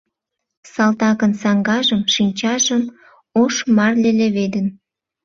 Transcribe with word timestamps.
Салтакын 0.73 1.31
саҥгажым, 1.41 2.01
шинчажым 2.13 2.83
ош 3.41 3.55
марле 3.75 4.11
леведын. 4.19 4.65